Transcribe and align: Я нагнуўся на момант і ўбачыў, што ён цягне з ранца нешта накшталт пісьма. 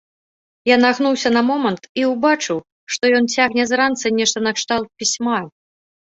Я 0.69 0.75
нагнуўся 0.83 1.29
на 1.33 1.41
момант 1.49 1.83
і 2.03 2.05
ўбачыў, 2.11 2.57
што 2.95 3.03
ён 3.17 3.27
цягне 3.35 3.63
з 3.73 3.79
ранца 3.81 4.07
нешта 4.21 4.37
накшталт 4.47 4.89
пісьма. 5.03 5.37